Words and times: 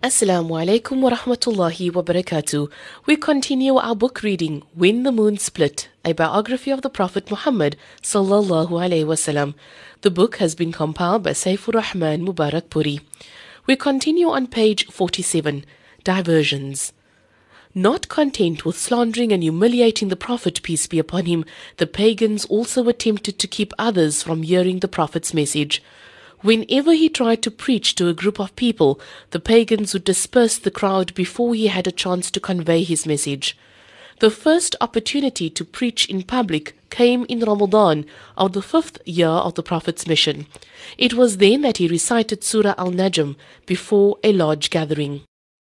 Assalamu 0.00 0.50
alaikum 0.50 1.00
wa 1.00 1.10
rahmatullahi 1.10 1.92
wa 1.92 2.02
barakatuh. 2.02 2.70
We 3.06 3.16
continue 3.16 3.74
our 3.74 3.96
book 3.96 4.22
reading 4.22 4.62
When 4.72 5.02
the 5.02 5.10
Moon 5.10 5.38
Split, 5.38 5.88
a 6.04 6.12
biography 6.12 6.70
of 6.70 6.82
the 6.82 6.88
Prophet 6.88 7.28
Muhammad 7.32 7.76
sallallahu 8.00 8.68
alaihi 8.68 9.04
wasallam. 9.04 9.54
The 10.02 10.12
book 10.12 10.36
has 10.36 10.54
been 10.54 10.70
compiled 10.70 11.24
by 11.24 11.32
Safiur 11.32 11.74
Rahman 11.74 12.24
Mubarakpuri. 12.24 13.00
We 13.66 13.74
continue 13.74 14.28
on 14.28 14.46
page 14.46 14.86
47, 14.86 15.64
Diversions. 16.04 16.92
Not 17.74 18.06
content 18.06 18.64
with 18.64 18.78
slandering 18.78 19.32
and 19.32 19.42
humiliating 19.42 20.10
the 20.10 20.14
Prophet, 20.14 20.62
peace 20.62 20.86
be 20.86 21.00
upon 21.00 21.26
him, 21.26 21.44
the 21.78 21.88
pagans 21.88 22.44
also 22.44 22.86
attempted 22.86 23.40
to 23.40 23.48
keep 23.48 23.72
others 23.80 24.22
from 24.22 24.44
hearing 24.44 24.78
the 24.78 24.86
Prophet's 24.86 25.34
message. 25.34 25.82
Whenever 26.42 26.92
he 26.92 27.08
tried 27.08 27.42
to 27.42 27.50
preach 27.50 27.94
to 27.96 28.08
a 28.08 28.14
group 28.14 28.38
of 28.38 28.54
people, 28.54 29.00
the 29.30 29.40
pagans 29.40 29.92
would 29.92 30.04
disperse 30.04 30.56
the 30.56 30.70
crowd 30.70 31.12
before 31.14 31.54
he 31.54 31.66
had 31.66 31.86
a 31.86 31.92
chance 31.92 32.30
to 32.30 32.38
convey 32.40 32.84
his 32.84 33.06
message. 33.06 33.56
The 34.20 34.30
first 34.30 34.76
opportunity 34.80 35.50
to 35.50 35.64
preach 35.64 36.06
in 36.06 36.22
public 36.22 36.76
came 36.90 37.24
in 37.28 37.40
Ramadan 37.40 38.06
of 38.36 38.52
the 38.52 38.62
fifth 38.62 38.98
year 39.04 39.28
of 39.28 39.54
the 39.54 39.62
Prophet's 39.62 40.06
mission. 40.06 40.46
It 40.96 41.14
was 41.14 41.36
then 41.38 41.62
that 41.62 41.78
he 41.78 41.88
recited 41.88 42.42
Surah 42.44 42.74
Al 42.78 42.92
Najm 42.92 43.36
before 43.66 44.18
a 44.22 44.32
large 44.32 44.70
gathering. 44.70 45.22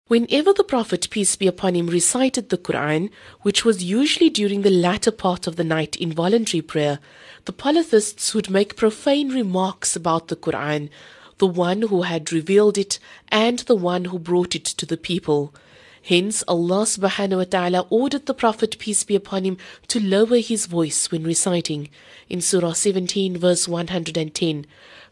Whenever 0.10 0.54
the 0.54 0.64
Prophet, 0.64 1.08
peace 1.12 1.36
be 1.36 1.46
upon 1.46 1.76
him, 1.76 1.86
recited 1.86 2.50
the 2.50 2.58
Quran, 2.58 3.12
which 3.44 3.64
was 3.64 3.84
usually 3.84 4.32
during 4.32 4.64
the 4.64 4.72
latter 4.72 5.12
part 5.12 5.46
of 5.46 5.56
the 5.56 5.64
night 5.64 5.96
in 5.98 6.12
voluntary 6.12 6.64
prayer, 6.64 6.98
the 7.46 7.54
polytheists 7.54 8.34
would 8.34 8.50
make 8.50 8.76
profane 8.76 9.30
remarks 9.30 9.96
about 9.96 10.28
the 10.28 10.36
Quran, 10.36 10.90
the 11.38 11.46
one 11.46 11.84
who 11.84 12.02
had 12.02 12.32
revealed 12.32 12.76
it 12.76 12.98
and 13.28 13.60
the 13.60 13.76
one 13.76 14.06
who 14.06 14.18
brought 14.18 14.56
it 14.56 14.66
to 14.66 14.88
the 14.88 14.98
people. 14.98 15.54
Hence, 16.02 16.44
Allah 16.48 16.86
subhanahu 16.86 17.38
wa 17.38 17.44
ta'ala 17.44 17.86
ordered 17.92 18.26
the 18.26 18.34
Prophet, 18.34 18.80
peace 18.80 19.04
be 19.04 19.14
upon 19.14 19.44
him, 19.44 19.58
to 19.90 20.00
lower 20.00 20.40
his 20.40 20.66
voice 20.66 21.12
when 21.12 21.24
reciting. 21.24 21.88
In 22.28 22.42
Surah 22.42 22.74
17, 22.74 23.38
verse 23.38 23.68
110, 23.68 24.66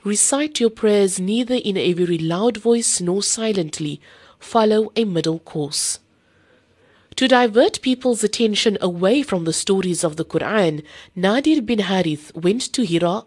Recite 0.03 0.59
your 0.59 0.71
prayers 0.71 1.19
neither 1.19 1.53
in 1.53 1.77
a 1.77 1.93
very 1.93 2.17
loud 2.17 2.57
voice 2.57 2.99
nor 2.99 3.21
silently 3.21 4.01
follow 4.39 4.91
a 4.95 5.03
middle 5.03 5.39
course. 5.39 5.99
To 7.17 7.27
divert 7.27 7.81
people's 7.81 8.23
attention 8.23 8.77
away 8.79 9.23
from 9.23 9.45
the 9.45 9.53
stories 9.53 10.03
of 10.03 10.17
the 10.17 10.25
Quran, 10.25 10.83
Nadir 11.15 11.61
bin 11.61 11.79
Harith 11.79 12.31
went 12.35 12.61
to 12.73 12.83
Hira 12.83 13.23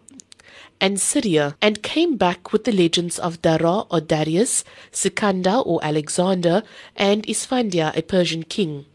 and 0.79 0.99
Syria 0.99 1.55
and 1.61 1.83
came 1.83 2.17
back 2.17 2.51
with 2.51 2.63
the 2.63 2.71
legends 2.71 3.19
of 3.19 3.41
Dara 3.41 3.81
or 3.91 4.01
Darius, 4.01 4.63
Sikandar 4.91 5.61
or 5.61 5.79
Alexander, 5.83 6.63
and 6.95 7.23
Isfandia, 7.27 7.95
a 7.95 8.01
Persian 8.01 8.43
king. 8.43 8.85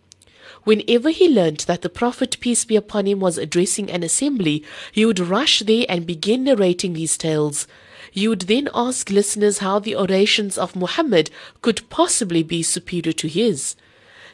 Whenever 0.65 1.11
he 1.11 1.29
learnt 1.29 1.67
that 1.67 1.83
the 1.83 1.89
Prophet, 1.89 2.39
peace 2.41 2.65
be 2.65 2.75
upon 2.75 3.07
him, 3.07 3.21
was 3.21 3.39
addressing 3.39 3.89
an 3.89 4.03
assembly, 4.03 4.65
he 4.91 5.07
would 5.07 5.21
rush 5.21 5.61
there 5.61 5.87
and 5.89 6.07
begin 6.07 6.43
narrating 6.43 6.95
these 6.95 7.17
tales. 7.17 7.69
You 8.17 8.31
would 8.31 8.43
then 8.43 8.71
ask 8.73 9.11
listeners 9.11 9.59
how 9.59 9.79
the 9.79 9.95
orations 9.95 10.57
of 10.57 10.75
Muhammad 10.75 11.31
could 11.61 11.87
possibly 11.91 12.43
be 12.43 12.63
superior 12.63 13.13
to 13.13 13.29
his. 13.29 13.77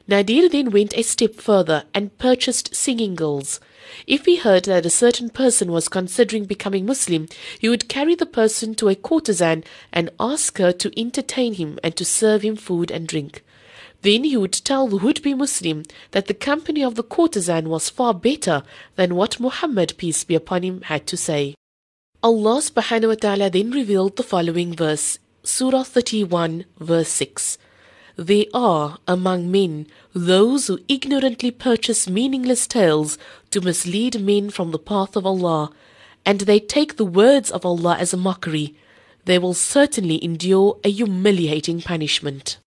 Nadir 0.06 0.48
then 0.48 0.70
went 0.70 0.96
a 0.96 1.02
step 1.02 1.34
further 1.34 1.82
and 1.92 2.16
purchased 2.16 2.76
singing 2.76 3.16
girls. 3.16 3.58
If 4.06 4.26
he 4.26 4.36
heard 4.36 4.66
that 4.66 4.86
a 4.86 4.90
certain 4.90 5.30
person 5.30 5.72
was 5.72 5.88
considering 5.88 6.44
becoming 6.44 6.86
Muslim, 6.86 7.26
he 7.58 7.68
would 7.68 7.88
carry 7.88 8.14
the 8.14 8.24
person 8.24 8.76
to 8.76 8.88
a 8.88 8.94
courtesan 8.94 9.64
and 9.92 10.10
ask 10.20 10.58
her 10.58 10.70
to 10.74 11.00
entertain 11.00 11.54
him 11.54 11.80
and 11.82 11.96
to 11.96 12.04
serve 12.04 12.42
him 12.42 12.54
food 12.54 12.92
and 12.92 13.08
drink. 13.08 13.42
Then 14.02 14.22
he 14.22 14.36
would 14.36 14.52
tell 14.52 14.86
the 14.86 14.96
would-be 14.96 15.34
Muslim 15.34 15.82
that 16.12 16.28
the 16.28 16.34
company 16.34 16.84
of 16.84 16.94
the 16.94 17.02
courtesan 17.02 17.68
was 17.68 17.90
far 17.90 18.14
better 18.14 18.62
than 18.94 19.16
what 19.16 19.40
Muhammad, 19.40 19.94
peace 19.96 20.22
be 20.22 20.36
upon 20.36 20.62
him, 20.62 20.82
had 20.82 21.04
to 21.08 21.16
say. 21.16 21.56
Allah 22.24 22.62
subhanahu 22.62 23.08
wa 23.08 23.14
ta'ala 23.16 23.50
then 23.50 23.72
revealed 23.72 24.14
the 24.14 24.22
following 24.22 24.76
verse, 24.76 25.18
Surah 25.42 25.82
31, 25.82 26.66
verse 26.78 27.08
6. 27.08 27.58
There 28.14 28.44
are 28.54 28.98
among 29.08 29.50
men 29.50 29.88
those 30.14 30.68
who 30.68 30.78
ignorantly 30.86 31.50
purchase 31.50 32.08
meaningless 32.08 32.68
tales 32.68 33.18
to 33.50 33.60
mislead 33.60 34.20
men 34.20 34.50
from 34.50 34.70
the 34.70 34.78
path 34.78 35.16
of 35.16 35.26
Allah, 35.26 35.72
and 36.24 36.42
they 36.42 36.60
take 36.60 36.96
the 36.96 37.04
words 37.04 37.50
of 37.50 37.66
Allah 37.66 37.96
as 37.98 38.14
a 38.14 38.16
mockery. 38.16 38.76
They 39.24 39.40
will 39.40 39.54
certainly 39.54 40.22
endure 40.22 40.78
a 40.84 40.90
humiliating 40.90 41.82
punishment. 41.82 42.58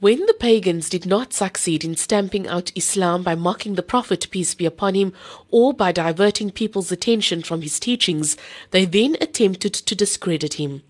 When 0.00 0.24
the 0.24 0.32
pagans 0.32 0.88
did 0.88 1.04
not 1.04 1.34
succeed 1.34 1.84
in 1.84 1.94
stamping 1.94 2.48
out 2.48 2.72
Islam 2.74 3.22
by 3.22 3.34
mocking 3.34 3.74
the 3.74 3.82
Prophet, 3.82 4.28
peace 4.30 4.54
be 4.54 4.64
upon 4.64 4.94
him, 4.94 5.12
or 5.50 5.74
by 5.74 5.92
diverting 5.92 6.52
people's 6.52 6.90
attention 6.90 7.42
from 7.42 7.60
his 7.60 7.78
teachings, 7.78 8.38
they 8.70 8.86
then 8.86 9.18
attempted 9.20 9.74
to 9.74 9.94
discredit 9.94 10.54
him. 10.54 10.82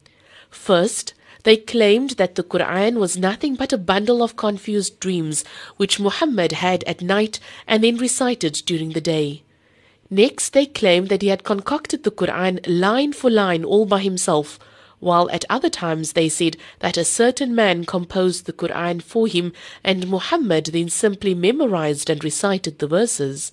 First, 0.49 1.13
they 1.43 1.57
claimed 1.57 2.11
that 2.11 2.37
the 2.37 2.45
Quran 2.45 2.99
was 2.99 3.19
nothing 3.19 3.57
but 3.57 3.73
a 3.73 3.79
bundle 3.79 4.23
of 4.23 4.37
confused 4.37 5.01
dreams 5.01 5.45
which 5.77 5.99
Muhammad 5.99 6.53
had 6.53 6.85
at 6.85 7.03
night 7.03 7.41
and 7.67 7.83
then 7.83 7.97
recited 7.97 8.63
during 8.65 8.91
the 8.91 9.01
day. 9.01 9.43
Next, 10.09 10.51
they 10.51 10.67
claimed 10.67 11.09
that 11.09 11.23
he 11.23 11.29
had 11.29 11.43
concocted 11.43 12.05
the 12.05 12.13
Quran 12.13 12.61
line 12.65 13.13
for 13.13 13.29
line 13.29 13.65
all 13.65 13.87
by 13.87 14.03
himself 14.03 14.61
while 15.01 15.29
at 15.31 15.45
other 15.51 15.69
times 15.69 16.13
they 16.13 16.29
said 16.29 16.57
that 16.79 16.97
a 16.97 17.05
certain 17.05 17.55
man 17.55 17.85
composed 17.85 18.47
the 18.47 18.53
Quran 18.53 19.03
for 19.03 19.27
him 19.27 19.53
and 19.83 20.09
Muhammad 20.09 20.67
then 20.67 20.89
simply 20.89 21.35
memorized 21.35 22.09
and 22.09 22.23
recited 22.23 22.79
the 22.79 22.87
verses. 22.87 23.53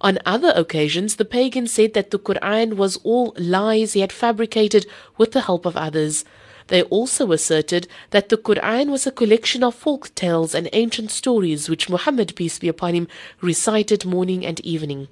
On 0.00 0.18
other 0.26 0.52
occasions, 0.54 1.16
the 1.16 1.24
pagans 1.24 1.72
said 1.72 1.94
that 1.94 2.10
the 2.10 2.18
Quran 2.18 2.74
was 2.74 2.98
all 3.02 3.34
lies 3.38 3.94
he 3.94 4.00
had 4.00 4.12
fabricated 4.12 4.86
with 5.16 5.32
the 5.32 5.42
help 5.42 5.64
of 5.64 5.76
others. 5.76 6.24
They 6.68 6.82
also 6.82 7.30
asserted 7.32 7.86
that 8.10 8.28
the 8.28 8.36
Quran 8.36 8.90
was 8.90 9.06
a 9.06 9.12
collection 9.12 9.62
of 9.62 9.74
folk 9.74 10.14
tales 10.14 10.54
and 10.54 10.68
ancient 10.72 11.10
stories 11.10 11.68
which 11.68 11.88
Muhammad, 11.88 12.34
peace 12.34 12.58
be 12.58 12.68
upon 12.68 12.94
him, 12.94 13.08
recited 13.40 14.04
morning 14.04 14.44
and 14.44 14.58
evening. 14.60 15.08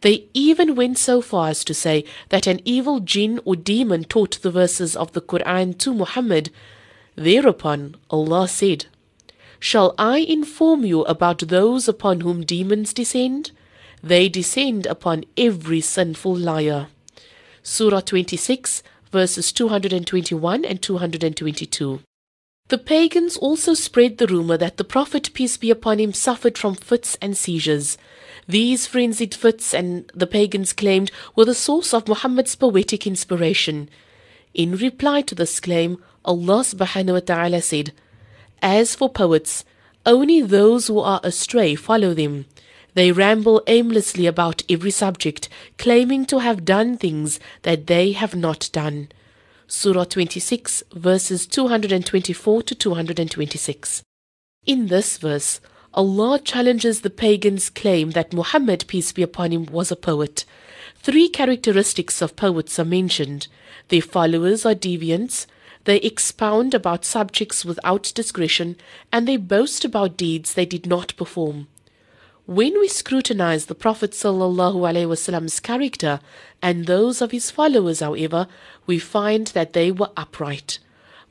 They 0.00 0.26
even 0.34 0.74
went 0.74 0.98
so 0.98 1.20
far 1.20 1.48
as 1.50 1.64
to 1.64 1.74
say 1.74 2.04
that 2.30 2.46
an 2.46 2.60
evil 2.64 3.00
jinn 3.00 3.40
or 3.44 3.56
demon 3.56 4.04
taught 4.04 4.40
the 4.42 4.50
verses 4.50 4.96
of 4.96 5.12
the 5.12 5.20
Quran 5.20 5.78
to 5.78 5.94
Muhammad. 5.94 6.50
Thereupon 7.14 7.96
Allah 8.10 8.48
said, 8.48 8.86
Shall 9.58 9.94
I 9.98 10.18
inform 10.18 10.84
you 10.84 11.02
about 11.04 11.38
those 11.38 11.88
upon 11.88 12.20
whom 12.20 12.44
demons 12.44 12.92
descend? 12.92 13.52
They 14.02 14.28
descend 14.28 14.86
upon 14.86 15.24
every 15.36 15.80
sinful 15.80 16.36
liar. 16.36 16.88
Surah 17.62 18.00
26, 18.00 18.82
verses 19.12 19.52
221 19.52 20.64
and 20.64 20.82
222. 20.82 22.00
The 22.68 22.78
pagans 22.78 23.36
also 23.36 23.74
spread 23.74 24.18
the 24.18 24.26
rumor 24.26 24.56
that 24.56 24.76
the 24.76 24.84
Prophet, 24.84 25.30
peace 25.34 25.56
be 25.56 25.70
upon 25.70 26.00
him, 26.00 26.12
suffered 26.12 26.58
from 26.58 26.74
fits 26.74 27.16
and 27.22 27.36
seizures. 27.36 27.96
These 28.48 28.88
frenzied 28.88 29.34
fits, 29.34 29.72
and 29.72 30.10
the 30.14 30.26
pagans 30.26 30.72
claimed, 30.72 31.12
were 31.36 31.44
the 31.44 31.54
source 31.54 31.94
of 31.94 32.08
Muhammad's 32.08 32.56
poetic 32.56 33.06
inspiration. 33.06 33.88
In 34.52 34.76
reply 34.76 35.22
to 35.22 35.34
this 35.34 35.60
claim, 35.60 36.02
Allah 36.24 36.62
subhanahu 36.64 37.12
wa 37.12 37.20
ta'ala 37.20 37.62
said, 37.62 37.92
As 38.60 38.96
for 38.96 39.08
poets, 39.08 39.64
only 40.04 40.40
those 40.42 40.88
who 40.88 40.98
are 40.98 41.20
astray 41.22 41.76
follow 41.76 42.14
them. 42.14 42.46
They 42.96 43.12
ramble 43.12 43.62
aimlessly 43.66 44.24
about 44.24 44.62
every 44.70 44.90
subject, 44.90 45.50
claiming 45.76 46.24
to 46.26 46.38
have 46.38 46.64
done 46.64 46.96
things 46.96 47.38
that 47.60 47.88
they 47.88 48.12
have 48.12 48.34
not 48.34 48.70
done. 48.72 49.10
Surah 49.66 50.04
26, 50.04 50.82
verses 50.94 51.46
224 51.46 52.62
to 52.62 52.74
226. 52.74 54.02
In 54.64 54.86
this 54.86 55.18
verse, 55.18 55.60
Allah 55.92 56.38
challenges 56.38 57.02
the 57.02 57.10
pagans' 57.10 57.68
claim 57.68 58.12
that 58.12 58.32
Muhammad, 58.32 58.86
peace 58.88 59.12
be 59.12 59.22
upon 59.22 59.52
him, 59.52 59.66
was 59.66 59.92
a 59.92 59.96
poet. 59.96 60.46
Three 60.94 61.28
characteristics 61.28 62.22
of 62.22 62.34
poets 62.34 62.78
are 62.78 62.86
mentioned. 62.86 63.48
Their 63.88 64.00
followers 64.00 64.64
are 64.64 64.74
deviants, 64.74 65.44
they 65.84 65.98
expound 65.98 66.72
about 66.72 67.04
subjects 67.04 67.62
without 67.62 68.10
discretion, 68.14 68.74
and 69.12 69.28
they 69.28 69.36
boast 69.36 69.84
about 69.84 70.16
deeds 70.16 70.54
they 70.54 70.64
did 70.64 70.86
not 70.86 71.14
perform. 71.18 71.68
When 72.46 72.78
we 72.78 72.86
scrutinize 72.86 73.66
the 73.66 73.74
Prophet 73.74 74.12
Wasallam's 74.12 75.58
character 75.58 76.20
and 76.62 76.86
those 76.86 77.20
of 77.20 77.32
his 77.32 77.50
followers, 77.50 77.98
however, 77.98 78.46
we 78.86 79.00
find 79.00 79.48
that 79.48 79.72
they 79.72 79.90
were 79.90 80.12
upright. 80.16 80.78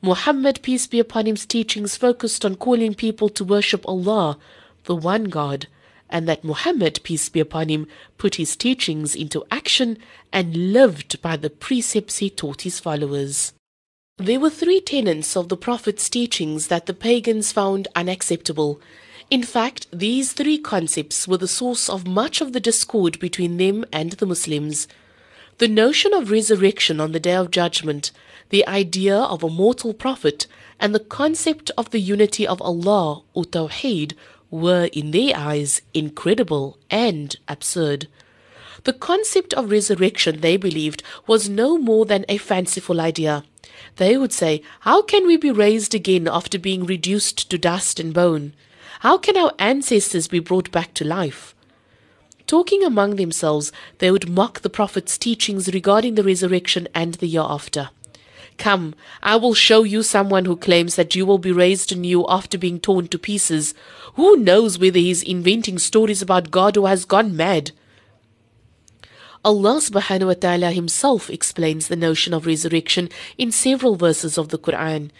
Muhammad, 0.02 0.60
peace 0.60 0.86
be 0.86 1.00
upon 1.00 1.24
him's 1.24 1.46
teachings 1.46 1.96
focused 1.96 2.44
on 2.44 2.56
calling 2.56 2.92
people 2.92 3.30
to 3.30 3.44
worship 3.44 3.88
Allah, 3.88 4.36
the 4.84 4.94
one 4.94 5.24
God, 5.24 5.68
and 6.10 6.28
that 6.28 6.44
Muhammad, 6.44 7.00
peace 7.02 7.30
be 7.30 7.40
upon 7.40 7.70
him, 7.70 7.86
put 8.18 8.34
his 8.34 8.54
teachings 8.54 9.16
into 9.16 9.42
action 9.50 9.96
and 10.34 10.74
lived 10.74 11.22
by 11.22 11.38
the 11.38 11.48
precepts 11.48 12.18
he 12.18 12.28
taught 12.28 12.60
his 12.60 12.78
followers. 12.78 13.54
There 14.18 14.38
were 14.38 14.50
three 14.50 14.82
tenets 14.82 15.34
of 15.34 15.48
the 15.48 15.56
Prophet's 15.56 16.10
teachings 16.10 16.68
that 16.68 16.84
the 16.84 16.94
pagans 16.94 17.52
found 17.52 17.88
unacceptable. 17.96 18.82
In 19.28 19.42
fact, 19.42 19.88
these 19.92 20.32
three 20.32 20.56
concepts 20.56 21.26
were 21.26 21.36
the 21.36 21.48
source 21.48 21.88
of 21.88 22.06
much 22.06 22.40
of 22.40 22.52
the 22.52 22.60
discord 22.60 23.18
between 23.18 23.56
them 23.56 23.84
and 23.92 24.12
the 24.12 24.26
Muslims. 24.26 24.86
The 25.58 25.66
notion 25.66 26.14
of 26.14 26.30
resurrection 26.30 27.00
on 27.00 27.10
the 27.10 27.18
Day 27.18 27.34
of 27.34 27.50
Judgment, 27.50 28.12
the 28.50 28.64
idea 28.68 29.16
of 29.16 29.42
a 29.42 29.50
mortal 29.50 29.94
prophet, 29.94 30.46
and 30.78 30.94
the 30.94 31.00
concept 31.00 31.72
of 31.76 31.90
the 31.90 31.98
unity 31.98 32.46
of 32.46 32.62
Allah, 32.62 33.22
or 33.34 33.44
Tawheed, 33.44 34.14
were, 34.48 34.88
in 34.92 35.10
their 35.10 35.36
eyes, 35.36 35.82
incredible 35.92 36.78
and 36.88 37.34
absurd. 37.48 38.06
The 38.84 38.92
concept 38.92 39.52
of 39.54 39.72
resurrection, 39.72 40.40
they 40.40 40.56
believed, 40.56 41.02
was 41.26 41.48
no 41.48 41.78
more 41.78 42.06
than 42.06 42.24
a 42.28 42.36
fanciful 42.36 43.00
idea. 43.00 43.42
They 43.96 44.16
would 44.16 44.32
say, 44.32 44.62
How 44.80 45.02
can 45.02 45.26
we 45.26 45.36
be 45.36 45.50
raised 45.50 45.96
again 45.96 46.28
after 46.28 46.60
being 46.60 46.84
reduced 46.84 47.50
to 47.50 47.58
dust 47.58 47.98
and 47.98 48.14
bone? 48.14 48.52
How 49.00 49.18
can 49.18 49.36
our 49.36 49.52
ancestors 49.58 50.28
be 50.28 50.38
brought 50.38 50.70
back 50.70 50.94
to 50.94 51.04
life? 51.04 51.54
Talking 52.46 52.84
among 52.84 53.16
themselves, 53.16 53.72
they 53.98 54.10
would 54.10 54.28
mock 54.28 54.60
the 54.60 54.70
Prophet's 54.70 55.18
teachings 55.18 55.72
regarding 55.74 56.14
the 56.14 56.22
resurrection 56.22 56.86
and 56.94 57.14
the 57.14 57.26
year 57.26 57.44
after. 57.44 57.90
Come, 58.56 58.94
I 59.22 59.36
will 59.36 59.54
show 59.54 59.82
you 59.82 60.02
someone 60.02 60.44
who 60.44 60.56
claims 60.56 60.96
that 60.96 61.14
you 61.14 61.26
will 61.26 61.38
be 61.38 61.52
raised 61.52 61.92
anew 61.92 62.24
after 62.28 62.56
being 62.56 62.80
torn 62.80 63.08
to 63.08 63.18
pieces. 63.18 63.74
Who 64.14 64.36
knows 64.36 64.78
whether 64.78 64.98
he 64.98 65.10
is 65.10 65.22
inventing 65.22 65.78
stories 65.78 66.22
about 66.22 66.50
God 66.50 66.76
or 66.76 66.88
has 66.88 67.04
gone 67.04 67.36
mad? 67.36 67.72
Allah 69.44 69.76
subhanahu 69.76 70.26
wa 70.26 70.34
ta'ala 70.34 70.70
himself 70.72 71.30
explains 71.30 71.88
the 71.88 71.96
notion 71.96 72.32
of 72.32 72.46
resurrection 72.46 73.10
in 73.36 73.52
several 73.52 73.94
verses 73.94 74.38
of 74.38 74.48
the 74.48 74.58
Quran. 74.58 75.10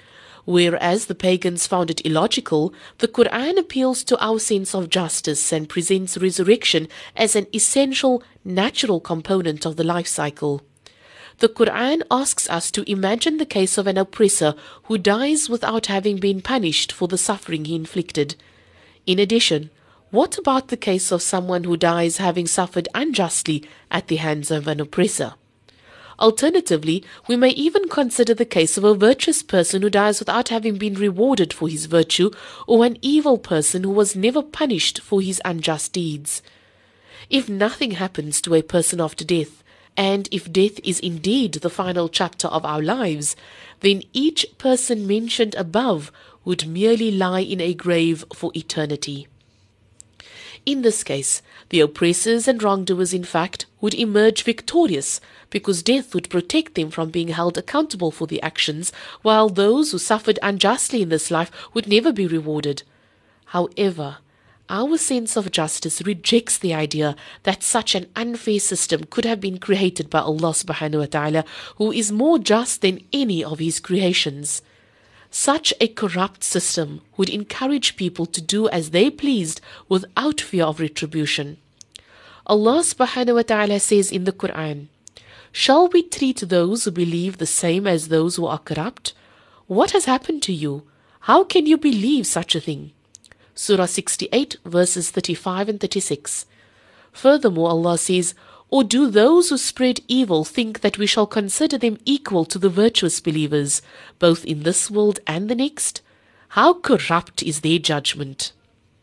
Whereas 0.47 1.07
the 1.07 1.17
pagans 1.17 1.67
found 1.67 1.91
it 1.91 2.07
illogical, 2.07 2.73
the 2.99 3.09
Quran 3.09 3.59
appeals 3.59 4.05
to 4.05 4.19
our 4.25 4.39
sense 4.39 4.77
of 4.77 4.89
justice 4.89 5.53
and 5.53 5.69
presents 5.69 6.17
resurrection 6.17 6.87
as 7.17 7.35
an 7.35 7.49
essential, 7.53 8.23
natural 8.45 9.01
component 9.01 9.67
of 9.67 9.75
the 9.75 9.83
life 9.83 10.07
cycle. 10.07 10.63
The 11.39 11.49
Quran 11.49 12.03
asks 12.13 12.49
us 12.49 12.71
to 12.71 12.89
imagine 12.91 13.39
the 13.39 13.45
case 13.45 13.77
of 13.77 13.89
an 13.89 13.99
oppressor 13.99 14.55
who 14.85 14.99
dies 14.99 15.51
without 15.51 15.87
having 15.87 16.19
been 16.19 16.41
punished 16.41 16.93
for 16.93 17.09
the 17.09 17.19
suffering 17.19 17.65
he 17.65 17.75
inflicted. 17.75 18.37
In 19.05 19.19
addition, 19.19 19.71
what 20.11 20.39
about 20.39 20.69
the 20.69 20.77
case 20.77 21.11
of 21.11 21.23
someone 21.23 21.65
who 21.65 21.77
dies 21.77 22.19
having 22.19 22.47
suffered 22.47 22.89
unjustly 22.95 23.65
at 23.91 24.07
the 24.07 24.17
hands 24.17 24.53
of 24.53 24.69
an 24.69 24.81
oppressor? 24.81 25.35
Alternatively, 26.19 27.05
we 27.29 27.37
may 27.37 27.51
even 27.51 27.89
consider 27.89 28.33
the 28.33 28.45
case 28.45 28.79
of 28.79 28.85
a 28.85 28.95
virtuous 28.95 29.43
person 29.43 29.83
who 29.83 29.91
dies 29.91 30.19
without 30.19 30.49
having 30.49 30.79
been 30.79 30.95
rewarded 30.95 31.53
for 31.53 31.69
his 31.69 31.87
virtue, 31.87 32.31
or 32.67 32.85
an 32.85 32.97
evil 33.03 33.37
person 33.37 33.85
who 33.85 33.91
was 33.91 34.17
never 34.17 34.43
punished 34.43 35.01
for 35.01 35.21
his 35.21 35.43
unjust 35.45 35.93
deeds. 35.93 36.43
If 37.29 37.49
nothing 37.49 37.93
happens 37.93 38.41
to 38.43 38.55
a 38.55 38.63
person 38.63 39.01
after 39.01 39.25
death, 39.25 39.63
and 39.97 40.29
if 40.31 40.51
death 40.53 40.79
is 40.85 41.01
indeed 41.01 41.55
the 41.55 41.71
final 41.71 42.09
chapter 42.09 42.49
of 42.49 42.65
our 42.65 42.83
lives, 42.83 43.37
then 43.81 44.03
each 44.13 44.47
person 44.59 45.07
mentioned 45.07 45.55
above 45.55 46.13
would 46.45 46.67
merely 46.67 47.11
lie 47.11 47.41
in 47.41 47.61
a 47.61 47.75
grave 47.75 48.25
for 48.35 48.53
eternity. 48.55 49.27
In 50.67 50.83
this 50.83 51.05
case, 51.05 51.43
the 51.69 51.79
oppressors 51.79 52.49
and 52.49 52.61
wrongdoers, 52.61 53.15
in 53.15 53.23
fact, 53.23 53.67
would 53.81 53.95
emerge 53.95 54.43
victorious 54.43 55.21
because 55.49 55.81
death 55.81 56.13
would 56.13 56.29
protect 56.29 56.75
them 56.75 56.91
from 56.91 57.11
being 57.11 57.29
held 57.29 57.57
accountable 57.57 58.11
for 58.11 58.27
their 58.27 58.45
actions, 58.45 58.93
while 59.23 59.49
those 59.49 59.93
who 59.93 59.99
suffered 59.99 60.41
unjustly 60.43 61.03
in 61.03 61.09
this 61.09 61.31
life 61.31 61.53
would 61.73 61.87
never 61.87 62.13
be 62.13 62.27
rewarded. 62.27 62.83
However, 63.47 64.17
our 64.69 64.99
sense 64.99 65.37
of 65.37 65.53
justice 65.53 66.03
rejects 66.03 66.59
the 66.59 66.75
idea 66.75 67.15
that 67.45 67.63
such 67.63 67.95
an 67.95 68.07
unfair 68.17 68.59
system 68.59 69.05
could 69.05 69.25
have 69.25 69.41
been 69.41 69.59
created 69.59 70.11
by 70.11 70.19
Allah 70.19 70.51
subhanahu 70.51 70.99
wa 70.99 71.07
ta'ala, 71.07 71.45
who 71.77 71.93
is 71.93 72.11
more 72.11 72.41
just 72.41 72.81
than 72.83 73.05
any 73.13 73.45
of 73.45 73.61
his 73.61 73.79
creations. 73.79 74.63
Such 75.39 75.75
a 75.83 75.89
corrupt 75.89 76.43
system 76.43 77.03
would 77.19 77.29
encourage 77.29 77.97
people 77.97 78.25
to 78.25 78.41
do 78.41 78.71
as 78.71 78.89
they 78.89 79.11
pleased 79.11 79.61
without 79.87 80.41
fear 80.41 80.65
of 80.65 80.81
retribution. 80.81 81.59
Allah 82.47 82.81
subhanahu 82.81 83.35
wa 83.35 83.43
ta'ala 83.43 83.79
says 83.79 84.11
in 84.11 84.25
the 84.25 84.33
Quran, 84.33 84.87
Shall 85.53 85.89
we 85.89 86.03
treat 86.03 86.41
those 86.41 86.85
who 86.85 86.91
believe 86.91 87.37
the 87.37 87.45
same 87.45 87.87
as 87.87 88.09
those 88.09 88.37
who 88.37 88.47
are 88.47 88.59
corrupt? 88.59 89.13
What 89.67 89.91
has 89.91 90.07
happened 90.07 90.43
to 90.45 90.55
you? 90.55 90.85
How 91.29 91.45
can 91.45 91.67
you 91.67 91.77
believe 91.77 92.27
such 92.27 92.55
a 92.55 92.61
thing? 92.61 92.93
Surah 93.55 93.85
68, 93.85 94.57
verses 94.65 95.11
35 95.11 95.69
and 95.69 95.79
36. 95.79 96.47
Furthermore, 97.13 97.69
Allah 97.69 97.99
says, 97.99 98.35
or 98.69 98.83
do 98.83 99.09
those 99.09 99.51
who 99.51 99.59
spread 99.59 100.01
evil 100.09 100.45
think 100.45 100.81
that 100.81 100.99
we 100.99 101.07
shall 101.07 101.27
consider 101.27 101.79
them 101.79 101.99
equal 102.05 102.45
to 102.47 102.59
the 102.59 102.69
virtuous 102.69 103.21
believers, 103.21 103.81
both 104.19 104.45
in 104.45 104.65
this 104.65 104.91
world 104.91 105.21
and 105.27 105.49
the 105.49 105.55
next? 105.55 106.03
How 106.51 106.75
corrupt 106.75 107.43
is 107.43 107.61
their 107.61 107.79
judgment? 107.79 108.53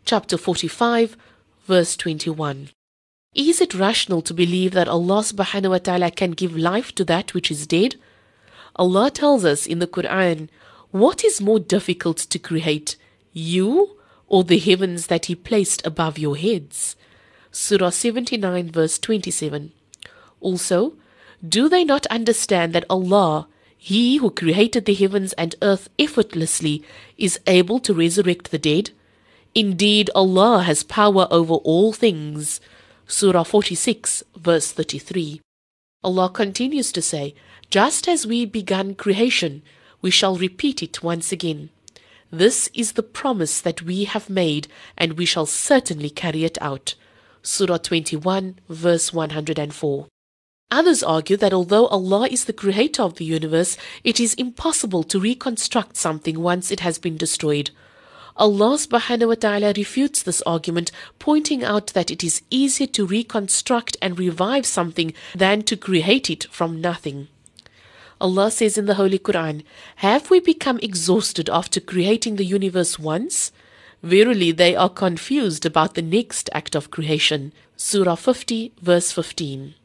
Chapter 0.06 0.38
45, 0.38 1.15
verse 1.65 1.95
21. 1.95 2.69
Is 3.33 3.62
it 3.62 3.74
rational 3.74 4.21
to 4.24 4.33
believe 4.33 4.74
that 4.74 4.88
Allah 4.88 5.21
subhanahu 5.21 5.71
wa 5.71 5.77
ta'ala 5.77 6.12
can 6.12 6.31
give 6.31 6.57
life 6.57 6.94
to 6.95 7.06
that 7.06 7.33
which 7.33 7.50
is 7.50 7.66
dead? 7.66 7.95
Allah 8.75 9.09
tells 9.09 9.45
us 9.45 9.66
in 9.66 9.80
the 9.80 9.88
Quran, 9.88 10.50
What 10.92 11.24
is 11.24 11.42
more 11.42 11.59
difficult 11.59 12.18
to 12.18 12.38
create, 12.38 12.98
you 13.31 13.98
or 14.27 14.44
the 14.44 14.59
heavens 14.59 15.07
that 15.07 15.25
He 15.25 15.36
placed 15.36 15.86
above 15.86 16.19
your 16.19 16.36
heads? 16.36 16.95
Surah 17.55 17.91
79, 17.91 18.71
verse 18.71 18.97
27. 18.97 19.71
Also, 20.41 20.95
do 21.47 21.69
they 21.69 21.83
not 21.83 22.07
understand 22.07 22.73
that 22.73 22.83
Allah, 22.89 23.47
He 23.77 24.17
who 24.17 24.31
created 24.31 24.85
the 24.85 24.95
heavens 24.95 25.33
and 25.33 25.55
earth 25.61 25.88
effortlessly, 26.00 26.83
is 27.15 27.39
able 27.45 27.79
to 27.81 27.94
resurrect 27.94 28.50
the 28.50 28.57
dead? 28.57 28.89
Indeed, 29.53 30.09
Allah 30.15 30.63
has 30.63 30.81
power 30.81 31.27
over 31.29 31.53
all 31.53 31.94
things. 31.94 32.59
Surah 33.05 33.44
46, 33.44 34.23
verse 34.35 34.71
33. 34.71 35.39
Allah 36.03 36.29
continues 36.29 36.91
to 36.91 37.03
say, 37.03 37.35
Just 37.69 38.07
as 38.07 38.25
we 38.25 38.45
began 38.45 38.95
creation, 38.95 39.61
we 40.01 40.09
shall 40.09 40.38
repeat 40.38 40.81
it 40.81 41.03
once 41.03 41.31
again. 41.31 41.69
This 42.31 42.67
is 42.73 42.94
the 42.94 43.03
promise 43.03 43.61
that 43.61 43.83
we 43.83 44.06
have 44.06 44.27
made, 44.27 44.68
and 44.97 45.13
we 45.13 45.25
shall 45.25 45.45
certainly 45.45 46.09
carry 46.09 46.45
it 46.45 46.57
out. 46.59 46.95
Surah 47.45 47.78
21, 47.78 48.59
verse 48.69 49.12
104. 49.12 50.07
Others 50.71 51.04
argue 51.04 51.35
that 51.35 51.52
although 51.52 51.88
Allah 51.88 52.30
is 52.31 52.45
the 52.45 52.54
creator 52.54 53.04
of 53.04 53.16
the 53.16 53.26
universe, 53.26 53.76
it 54.02 54.18
is 54.18 54.33
impossible 54.35 55.04
to 55.04 55.19
reconstruct 55.19 55.97
something 55.97 56.40
once 56.40 56.71
it 56.71 56.80
has 56.80 56.97
been 56.97 57.18
destroyed. 57.18 57.71
Allah 58.38 58.78
subhanahu 58.78 59.28
wa 59.28 59.35
ta'ala 59.35 59.73
refutes 59.76 60.23
this 60.23 60.42
argument, 60.44 60.94
pointing 61.19 61.66
out 61.66 61.88
that 61.88 62.09
it 62.09 62.23
is 62.23 62.42
easier 62.50 62.88
to 62.88 63.06
reconstruct 63.06 63.97
and 64.02 64.18
revive 64.18 64.66
something 64.66 65.14
than 65.35 65.64
to 65.64 65.76
create 65.76 66.30
it 66.30 66.45
from 66.45 66.80
nothing. 66.80 67.28
Allah 68.21 68.52
says 68.52 68.78
in 68.78 68.85
the 68.85 68.95
Holy 68.95 69.19
Quran, 69.19 69.64
Have 69.97 70.30
we 70.30 70.40
become 70.40 70.80
exhausted 70.81 71.50
after 71.50 71.81
creating 71.81 72.38
the 72.38 72.45
universe 72.45 72.97
once? 72.97 73.52
Verily, 74.04 74.52
they 74.52 74.76
are 74.76 74.90
confused 74.90 75.66
about 75.66 75.94
the 75.94 76.02
next 76.02 76.50
act 76.52 76.76
of 76.76 76.92
creation. 76.92 77.54
Surah 77.78 78.16
50, 78.16 78.74
verse 78.81 79.14
15. 79.14 79.76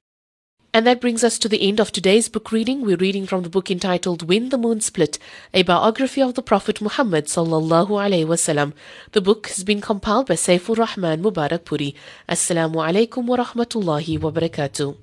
And 0.75 0.87
that 0.87 1.01
brings 1.01 1.23
us 1.23 1.39
to 1.39 1.49
the 1.49 1.63
end 1.63 1.79
of 1.79 1.93
today's 1.93 2.29
book 2.29 2.51
reading. 2.51 2.83
We're 2.83 2.97
reading 2.97 3.27
from 3.29 3.45
the 3.45 3.49
book 3.49 3.71
entitled 3.71 4.29
When 4.29 4.49
the 4.49 4.59
Moon 4.59 4.81
Split, 4.81 5.21
a 5.55 5.63
biography 5.63 6.21
of 6.21 6.35
the 6.35 6.43
Prophet 6.43 6.81
Muhammad 6.81 7.27
sallallahu 7.27 7.91
wasallam. 8.27 8.73
The 9.13 9.21
book 9.21 9.47
has 9.47 9.63
been 9.63 9.81
compiled 9.81 10.27
by 10.27 10.35
Safiur 10.35 10.77
Rahman 10.77 11.23
Mubarakpuri. 11.23 11.95
Assalamu 12.29 12.83
alaikum 12.85 13.25
wa 13.25 13.37
rahmatullahi 13.37 14.21
wa 14.21 14.33
barakatuh. 14.33 14.97